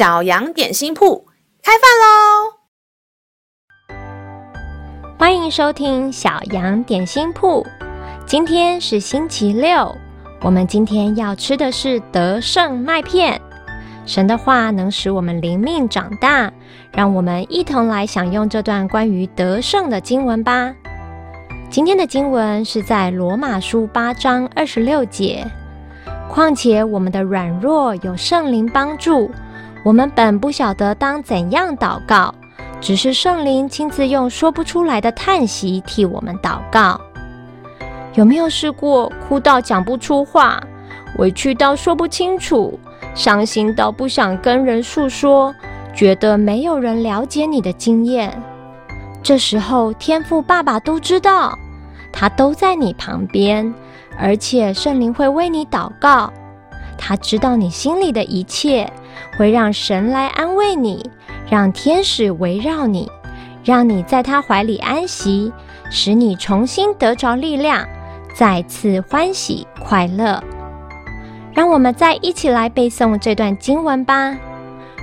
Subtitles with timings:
[0.00, 1.26] 小羊点心铺
[1.62, 3.98] 开饭喽！
[5.18, 7.66] 欢迎收听小羊点心铺。
[8.24, 9.94] 今天是星期六，
[10.40, 13.38] 我们今天要吃的是德胜麦片。
[14.06, 16.50] 神的话能使我们灵命长大，
[16.94, 20.74] 让我们一同来享用这段关于得胜的经文吧。
[21.68, 25.46] 今天的经文是在罗马书八章二十六节。
[26.26, 29.30] 况且我们的软弱有圣灵帮助，
[29.82, 32.34] 我们本不晓得当怎样祷告，
[32.80, 37.00] 只是圣灵亲自用说不出来的叹息替我们祷告。
[38.14, 40.60] 有没有试过哭到讲不出话，
[41.18, 42.78] 委屈到说不清楚，
[43.14, 45.54] 伤心到不想跟人诉说，
[45.94, 48.30] 觉得没有人了解你的经验？
[49.22, 51.56] 这时候，天父爸爸都知道，
[52.12, 53.72] 他都在你旁边，
[54.18, 56.32] 而且圣灵会为你祷告。
[57.02, 58.92] 他知道你心里的一切，
[59.38, 61.10] 会让神来安慰你，
[61.48, 63.10] 让天使围绕你，
[63.64, 65.50] 让你在他怀里安息，
[65.90, 67.88] 使你重新得着力量，
[68.34, 70.44] 再次欢喜快乐。
[71.54, 74.30] 让我们再一起来背诵这段经文吧，《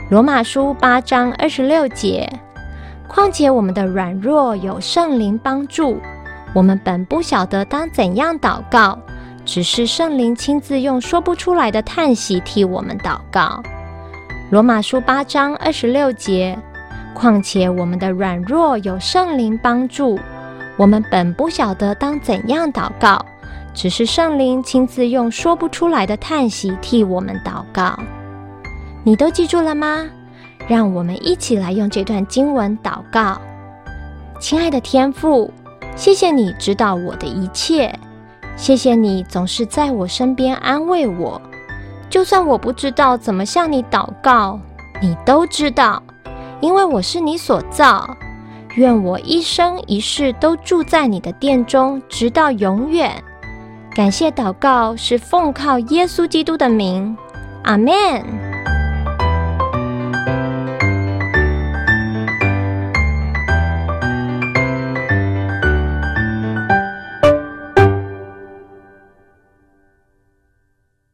[0.09, 2.32] 罗马书》八章二十六节。
[3.08, 5.98] 况且我们的软弱有圣灵帮助，
[6.54, 9.00] 我们本不晓得当怎样祷告，
[9.48, 13.64] 只是圣灵亲自用说不出来的叹息替我们祷告。
[14.52, 16.56] 罗马书八章二十六节。
[17.16, 20.20] 况且我们的软弱有圣灵帮助，
[20.78, 23.26] 我们本不晓得当怎样祷告，
[23.73, 27.98] 只是圣灵亲自用说不出来的叹息替我们祷告。
[29.04, 30.06] 你都记住了吗？
[30.67, 33.42] 让我们一起来用这段经文祷告。
[34.39, 35.52] 亲爱的天父，
[35.95, 37.98] 谢谢你知道我的一切，
[38.58, 41.40] 谢谢你总是在我身边安慰我。
[42.10, 44.60] 就算我不知道怎么向你祷告，
[45.02, 46.02] 你都知道，
[46.60, 48.17] 因为我是你所造。
[48.76, 53.23] 愿我一生一世都住在你的殿中，直到永远。
[53.96, 57.16] 感谢祷告是奉靠耶稣基督的名，
[57.64, 58.47] 阿门。